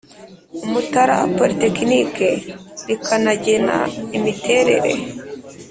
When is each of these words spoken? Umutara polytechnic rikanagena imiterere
Umutara 0.65 1.17
polytechnic 1.37 2.13
rikanagena 2.87 3.77
imiterere 4.17 4.91